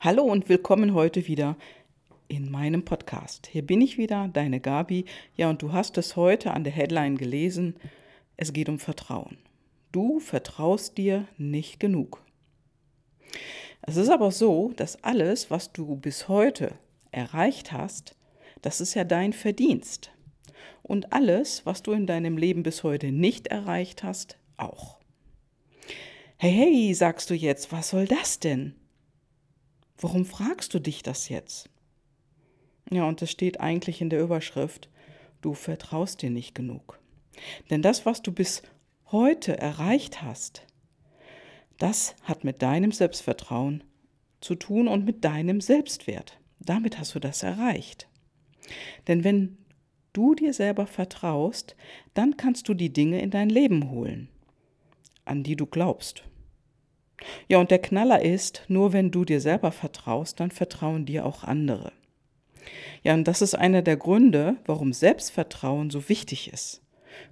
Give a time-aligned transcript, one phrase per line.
[0.00, 1.56] Hallo und willkommen heute wieder
[2.28, 3.48] in meinem Podcast.
[3.48, 5.06] Hier bin ich wieder, deine Gabi.
[5.34, 7.74] Ja, und du hast es heute an der Headline gelesen.
[8.36, 9.38] Es geht um Vertrauen.
[9.90, 12.22] Du vertraust dir nicht genug.
[13.82, 16.78] Es ist aber so, dass alles, was du bis heute
[17.10, 18.14] erreicht hast,
[18.62, 20.12] das ist ja dein Verdienst.
[20.84, 25.00] Und alles, was du in deinem Leben bis heute nicht erreicht hast, auch.
[26.36, 28.76] Hey, hey, sagst du jetzt, was soll das denn?
[30.00, 31.70] Warum fragst du dich das jetzt?
[32.90, 34.88] Ja, und es steht eigentlich in der Überschrift,
[35.42, 37.00] du vertraust dir nicht genug.
[37.70, 38.62] Denn das, was du bis
[39.06, 40.66] heute erreicht hast,
[41.78, 43.84] das hat mit deinem Selbstvertrauen
[44.40, 46.38] zu tun und mit deinem Selbstwert.
[46.60, 48.08] Damit hast du das erreicht.
[49.06, 49.58] Denn wenn
[50.12, 51.76] du dir selber vertraust,
[52.14, 54.28] dann kannst du die Dinge in dein Leben holen,
[55.24, 56.24] an die du glaubst.
[57.48, 61.44] Ja, und der Knaller ist, nur wenn du dir selber vertraust, dann vertrauen dir auch
[61.44, 61.92] andere.
[63.02, 66.82] Ja, und das ist einer der Gründe, warum Selbstvertrauen so wichtig ist.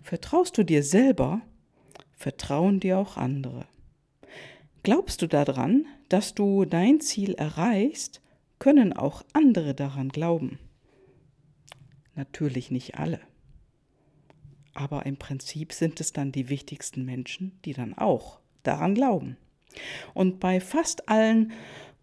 [0.02, 1.42] Vertraust du dir selber,
[2.12, 3.66] vertrauen dir auch andere.
[4.82, 8.20] Glaubst du daran, dass du dein Ziel erreichst,
[8.58, 10.58] können auch andere daran glauben.
[12.14, 13.20] Natürlich nicht alle.
[14.74, 19.36] Aber im Prinzip sind es dann die wichtigsten Menschen, die dann auch daran glauben.
[20.14, 21.52] Und bei fast allen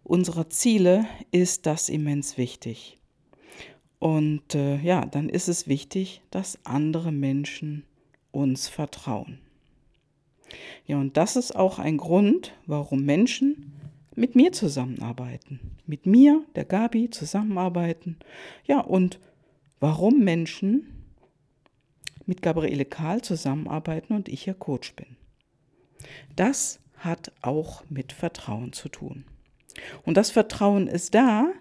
[0.02, 2.98] unserer Ziele ist das immens wichtig.
[3.98, 7.84] Und äh, ja, dann ist es wichtig, dass andere Menschen
[8.32, 9.38] uns vertrauen.
[10.86, 13.72] Ja, und das ist auch ein Grund, warum Menschen
[14.14, 15.78] mit mir zusammenarbeiten.
[15.86, 18.18] Mit mir, der Gabi, zusammenarbeiten.
[18.66, 19.18] Ja, und
[19.80, 21.04] warum Menschen
[22.26, 25.16] mit Gabriele Kahl zusammenarbeiten und ich ihr Coach bin.
[26.36, 29.24] Das hat auch mit Vertrauen zu tun.
[30.04, 31.52] Und das Vertrauen ist da,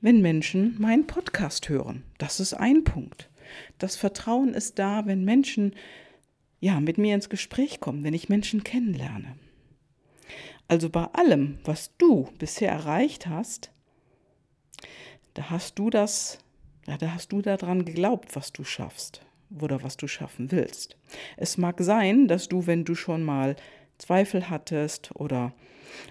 [0.00, 2.04] wenn Menschen meinen Podcast hören.
[2.18, 3.30] Das ist ein Punkt.
[3.78, 5.74] Das Vertrauen ist da, wenn Menschen
[6.60, 9.36] ja mit mir ins Gespräch kommen, wenn ich Menschen kennenlerne.
[10.68, 13.70] Also bei allem, was du bisher erreicht hast,
[15.34, 16.38] da hast du das,
[16.86, 19.20] ja, da hast du daran geglaubt, was du schaffst
[19.60, 20.96] oder was du schaffen willst.
[21.36, 23.56] Es mag sein, dass du, wenn du schon mal
[23.98, 25.54] Zweifel hattest oder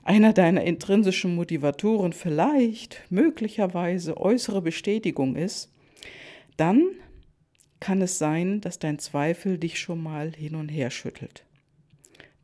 [0.03, 5.71] einer deiner intrinsischen Motivatoren vielleicht möglicherweise äußere Bestätigung ist,
[6.57, 6.83] dann
[7.79, 11.45] kann es sein, dass dein Zweifel dich schon mal hin und her schüttelt.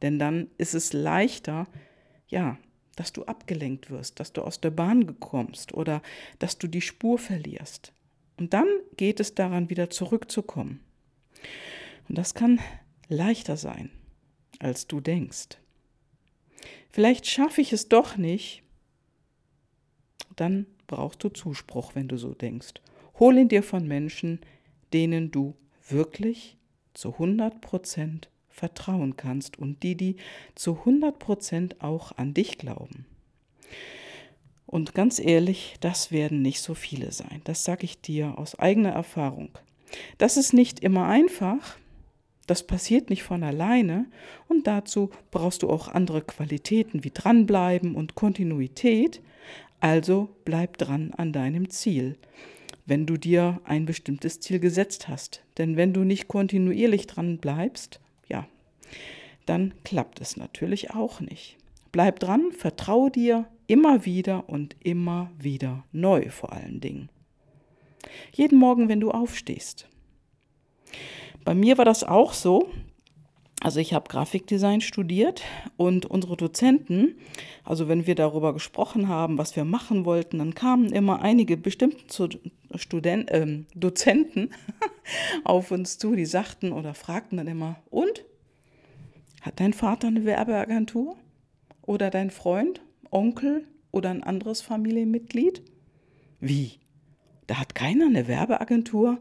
[0.02, 1.68] Denn dann ist es leichter,
[2.28, 2.58] ja,
[2.96, 6.02] dass du abgelenkt wirst, dass du aus der Bahn kommst oder
[6.40, 7.94] dass du die Spur verlierst.
[8.38, 8.68] Und dann
[8.98, 10.82] geht es daran, wieder zurückzukommen.
[12.10, 12.60] Und das kann
[13.08, 13.92] leichter sein
[14.60, 15.58] als du denkst.
[16.90, 18.64] Vielleicht schaffe ich es doch nicht.
[20.36, 22.74] Dann brauchst du Zuspruch, wenn du so denkst.
[23.20, 24.40] Hol ihn dir von Menschen,
[24.94, 25.56] denen du
[25.88, 26.58] wirklich
[26.94, 30.18] zu 100 Prozent vertrauen kannst und die, die
[30.56, 33.06] zu 100 Prozent auch an dich glauben.
[34.66, 37.42] Und ganz ehrlich, das werden nicht so viele sein.
[37.46, 39.50] Das sage ich dir aus eigener Erfahrung.
[40.18, 41.78] Das ist nicht immer einfach,
[42.50, 44.08] das passiert nicht von alleine
[44.48, 49.22] und dazu brauchst du auch andere Qualitäten wie dranbleiben und Kontinuität.
[49.80, 52.18] Also bleib dran an deinem Ziel,
[52.88, 55.44] wenn du dir ein bestimmtes Ziel gesetzt hast.
[55.60, 58.48] Denn wenn du nicht kontinuierlich dran bleibst, ja,
[59.46, 61.58] dann klappt es natürlich auch nicht.
[61.92, 67.10] Bleib dran, vertraue dir immer wieder und immer wieder neu vor allen Dingen.
[68.34, 69.88] Jeden Morgen, wenn du aufstehst.
[71.50, 72.70] Bei mir war das auch so.
[73.60, 75.42] Also ich habe Grafikdesign studiert
[75.78, 77.16] und unsere Dozenten,
[77.64, 82.30] also wenn wir darüber gesprochen haben, was wir machen wollten, dann kamen immer einige bestimmte
[82.70, 84.52] äh, Dozenten
[85.44, 88.26] auf uns zu, die sagten oder fragten dann immer, und?
[89.42, 91.18] Hat dein Vater eine Werbeagentur?
[91.82, 92.80] Oder dein Freund,
[93.10, 95.64] Onkel oder ein anderes Familienmitglied?
[96.40, 96.74] Wie?
[97.48, 99.18] Da hat keiner eine Werbeagentur?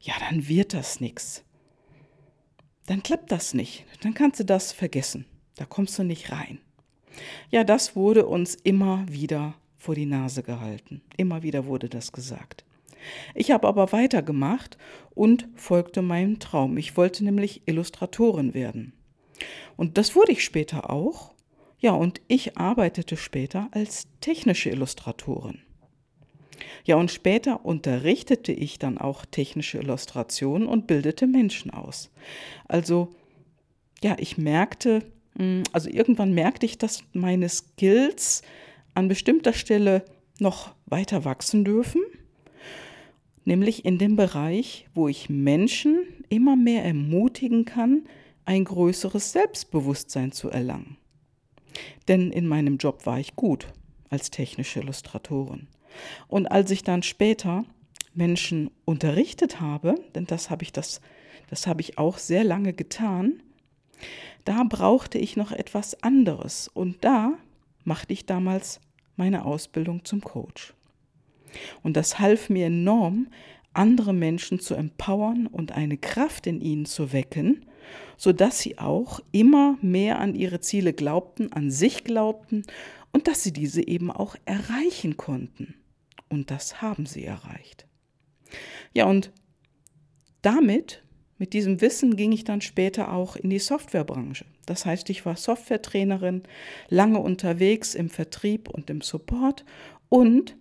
[0.00, 1.44] Ja, dann wird das nichts
[2.88, 3.84] dann klappt das nicht.
[4.02, 5.26] Dann kannst du das vergessen.
[5.56, 6.58] Da kommst du nicht rein.
[7.50, 11.02] Ja, das wurde uns immer wieder vor die Nase gehalten.
[11.18, 12.64] Immer wieder wurde das gesagt.
[13.34, 14.78] Ich habe aber weitergemacht
[15.10, 16.78] und folgte meinem Traum.
[16.78, 18.94] Ich wollte nämlich Illustratorin werden.
[19.76, 21.34] Und das wurde ich später auch.
[21.78, 25.60] Ja, und ich arbeitete später als technische Illustratorin.
[26.84, 32.10] Ja, und später unterrichtete ich dann auch technische Illustrationen und bildete Menschen aus.
[32.66, 33.14] Also,
[34.02, 35.02] ja, ich merkte,
[35.36, 38.42] hm, also irgendwann merkte ich, dass meine Skills
[38.94, 40.04] an bestimmter Stelle
[40.38, 42.02] noch weiter wachsen dürfen,
[43.44, 48.06] nämlich in dem Bereich, wo ich Menschen immer mehr ermutigen kann,
[48.44, 50.96] ein größeres Selbstbewusstsein zu erlangen.
[52.08, 53.68] Denn in meinem Job war ich gut
[54.10, 55.68] als technische Illustratorin.
[56.28, 57.64] Und als ich dann später
[58.14, 61.00] Menschen unterrichtet habe, denn das habe ich das,
[61.50, 63.42] das habe ich auch sehr lange getan,
[64.44, 67.34] da brauchte ich noch etwas anderes und da
[67.84, 68.80] machte ich damals
[69.16, 70.74] meine Ausbildung zum Coach.
[71.82, 73.28] Und das half mir enorm,
[73.72, 77.64] andere Menschen zu empowern und eine Kraft in ihnen zu wecken,
[78.16, 82.64] sodass sie auch immer mehr an ihre Ziele glaubten, an sich glaubten
[83.12, 85.74] und dass sie diese eben auch erreichen konnten.
[86.28, 87.86] Und das haben sie erreicht.
[88.94, 89.32] Ja, und
[90.42, 91.02] damit,
[91.38, 94.44] mit diesem Wissen, ging ich dann später auch in die Softwarebranche.
[94.66, 96.42] Das heißt, ich war Softwaretrainerin,
[96.88, 99.64] lange unterwegs im Vertrieb und im Support
[100.08, 100.56] und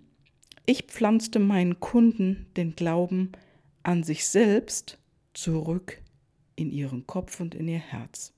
[0.65, 3.31] ich pflanzte meinen Kunden den Glauben
[3.83, 4.97] an sich selbst
[5.33, 6.01] zurück
[6.55, 8.33] in ihren Kopf und in ihr Herz.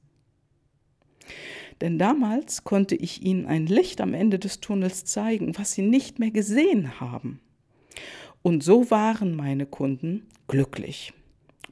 [1.81, 6.19] Denn damals konnte ich ihnen ein Licht am Ende des Tunnels zeigen, was sie nicht
[6.19, 7.39] mehr gesehen haben.
[8.41, 11.13] Und so waren meine Kunden glücklich.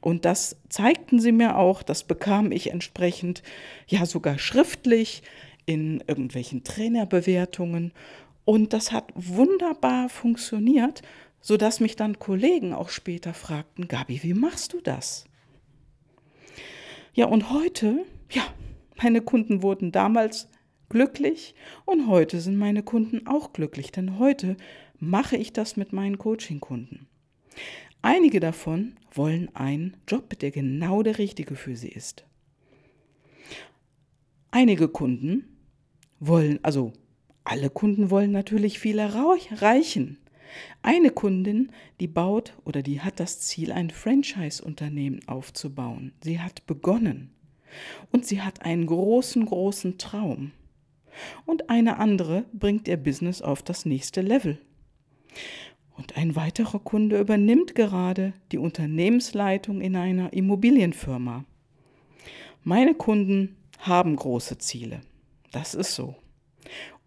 [0.00, 3.42] Und das zeigten sie mir auch, das bekam ich entsprechend,
[3.86, 5.22] ja sogar schriftlich
[5.66, 7.92] in irgendwelchen Trainerbewertungen.
[8.44, 11.02] Und das hat wunderbar funktioniert,
[11.40, 15.24] sodass mich dann Kollegen auch später fragten, Gabi, wie machst du das?
[17.12, 18.42] Ja, und heute, ja,
[19.02, 20.48] meine Kunden wurden damals
[20.88, 21.54] glücklich
[21.84, 24.56] und heute sind meine Kunden auch glücklich, denn heute
[24.98, 27.06] mache ich das mit meinen Coaching-Kunden.
[28.02, 32.24] Einige davon wollen einen Job, der genau der richtige für sie ist.
[34.50, 35.58] Einige Kunden
[36.20, 36.92] wollen, also
[37.44, 40.18] alle Kunden wollen natürlich viel erreichen.
[40.82, 46.12] Eine Kundin, die baut oder die hat das Ziel, ein Franchise-Unternehmen aufzubauen.
[46.22, 47.34] Sie hat begonnen
[48.12, 50.52] und sie hat einen großen, großen Traum.
[51.46, 54.58] Und eine andere bringt ihr Business auf das nächste Level.
[55.96, 61.44] Und ein weiterer Kunde übernimmt gerade die Unternehmensleitung in einer Immobilienfirma.
[62.62, 65.00] Meine Kunden haben große Ziele.
[65.50, 66.14] Das ist so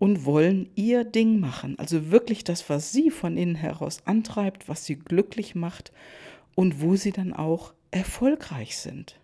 [0.02, 1.78] und wollen ihr Ding machen.
[1.78, 5.92] Also wirklich das, was sie von innen heraus antreibt, was sie glücklich macht
[6.56, 9.21] und wo sie dann auch erfolgreich sind.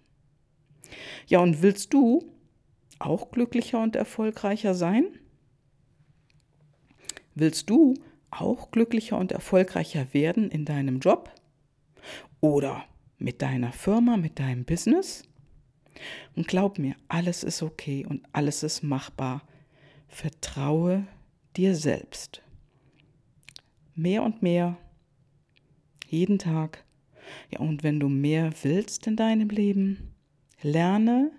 [1.27, 2.31] Ja, und willst du
[2.99, 5.05] auch glücklicher und erfolgreicher sein?
[7.35, 7.93] Willst du
[8.31, 11.31] auch glücklicher und erfolgreicher werden in deinem Job?
[12.41, 12.85] Oder
[13.17, 15.23] mit deiner Firma, mit deinem Business?
[16.35, 19.41] Und glaub mir, alles ist okay und alles ist machbar
[20.07, 21.05] Vertraue
[21.55, 22.41] dir selbst.
[23.93, 24.77] Mehr und mehr,
[26.07, 26.85] jeden Tag.
[27.51, 30.15] Ja, und wenn du mehr willst in deinem Leben,
[30.61, 31.31] lerne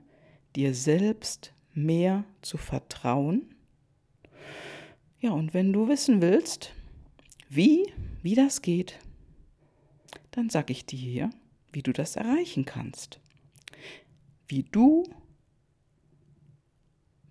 [0.57, 3.55] dir selbst mehr zu vertrauen.
[5.21, 6.73] Ja, und wenn du wissen willst,
[7.49, 7.93] wie,
[8.23, 8.99] wie das geht,
[10.31, 11.31] dann sag ich dir hier,
[11.73, 13.21] wie du das erreichen kannst.
[14.47, 15.05] Wie du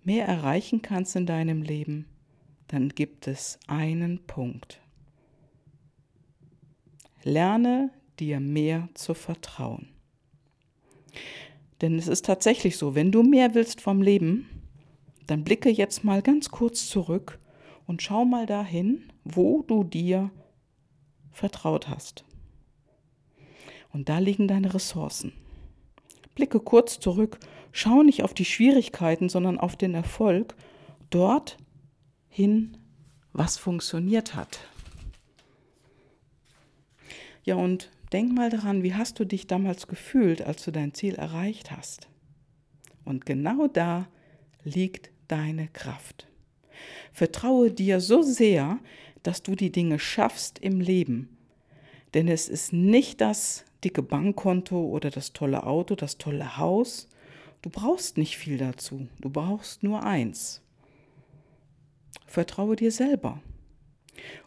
[0.04, 2.06] mehr erreichen kannst in deinem Leben,
[2.68, 4.80] dann gibt es einen Punkt.
[7.22, 9.88] Lerne dir mehr zu vertrauen.
[11.80, 14.48] Denn es ist tatsächlich so, wenn du mehr willst vom Leben,
[15.26, 17.38] dann blicke jetzt mal ganz kurz zurück
[17.86, 20.30] und schau mal dahin, wo du dir
[21.30, 22.24] vertraut hast.
[23.92, 25.32] Und da liegen deine Ressourcen.
[26.34, 27.38] Blicke kurz zurück
[27.72, 30.54] Schau nicht auf die Schwierigkeiten, sondern auf den Erfolg
[31.10, 31.58] dort
[32.28, 32.76] hin,
[33.32, 34.60] was funktioniert hat.
[37.44, 41.14] Ja, und denk mal daran, wie hast du dich damals gefühlt, als du dein Ziel
[41.14, 42.08] erreicht hast?
[43.04, 44.08] Und genau da
[44.64, 46.26] liegt deine Kraft.
[47.12, 48.78] Vertraue dir so sehr,
[49.22, 51.36] dass du die Dinge schaffst im Leben.
[52.14, 57.08] Denn es ist nicht das dicke Bankkonto oder das tolle Auto, das tolle Haus,
[57.62, 60.62] Du brauchst nicht viel dazu, du brauchst nur eins.
[62.26, 63.42] Vertraue dir selber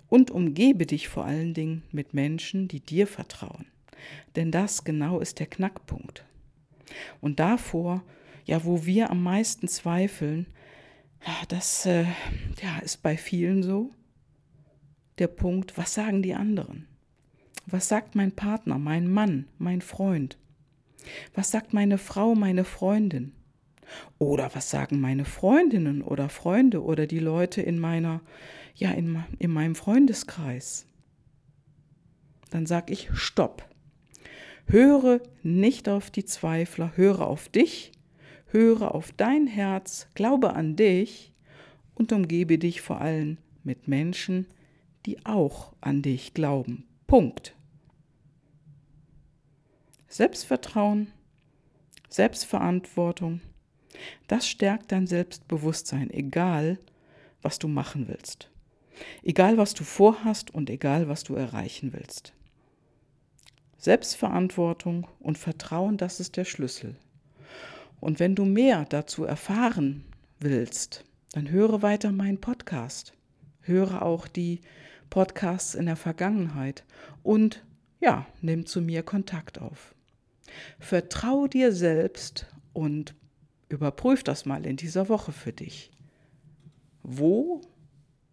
[0.10, 3.66] und umgebe dich vor allen Dingen mit Menschen, die dir vertrauen.
[4.36, 6.26] Denn das genau ist der Knackpunkt.
[7.22, 8.04] Und davor,
[8.46, 10.48] ja, wo wir am meisten zweifeln,
[11.48, 12.06] das äh,
[12.62, 13.92] ja, ist bei vielen so,
[15.20, 16.88] der Punkt, was sagen die anderen?
[17.68, 20.38] Was sagt mein Partner, mein Mann, mein Freund?
[21.34, 23.34] Was sagt meine Frau, meine Freundin?
[24.20, 28.22] Oder was sagen meine Freundinnen oder Freunde oder die Leute in meiner,
[28.76, 30.86] ja, in, in meinem Freundeskreis?
[32.50, 33.68] Dann sage ich Stopp.
[34.68, 37.92] Höre nicht auf die Zweifler, höre auf dich,
[38.48, 41.34] höre auf dein Herz, glaube an dich
[41.96, 44.48] und umgebe dich vor allem mit Menschen,
[45.06, 46.86] die auch an dich glauben.
[47.08, 47.56] Punkt.
[50.08, 51.08] Selbstvertrauen,
[52.10, 53.42] Selbstverantwortung,
[54.28, 56.80] das stärkt dein Selbstbewusstsein, egal
[57.42, 58.50] was du machen willst.
[59.24, 62.34] Egal was du vorhast und egal was du erreichen willst.
[63.78, 66.96] Selbstverantwortung und Vertrauen, das ist der Schlüssel.
[68.00, 70.04] Und wenn du mehr dazu erfahren
[70.40, 73.14] willst, dann höre weiter meinen Podcast.
[73.62, 74.62] Höre auch die
[75.10, 76.84] Podcasts in der Vergangenheit
[77.24, 77.64] und
[78.00, 79.94] ja, nimm zu mir Kontakt auf.
[80.80, 83.14] Vertrau dir selbst und
[83.72, 85.92] überprüf das mal in dieser Woche für dich.
[87.04, 87.62] Wo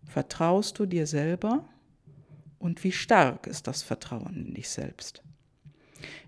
[0.04, 1.64] vertraust du dir selber
[2.58, 5.22] und wie stark ist das Vertrauen in dich selbst?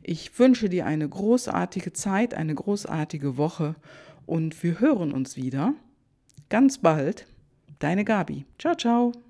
[0.03, 3.75] Ich wünsche dir eine großartige Zeit, eine großartige Woche
[4.27, 5.75] und wir hören uns wieder
[6.49, 7.27] ganz bald.
[7.79, 8.45] Deine Gabi.
[8.59, 9.30] Ciao, ciao.